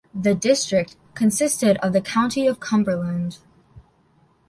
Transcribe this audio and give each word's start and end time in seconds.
The 0.19 0.33
district 0.33 0.95
consisted 1.13 1.77
of 1.85 1.93
the 1.93 2.01
County 2.01 2.47
of 2.47 2.59
Cumberland. 2.59 3.37